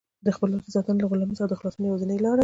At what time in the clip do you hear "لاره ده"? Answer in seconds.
2.25-2.39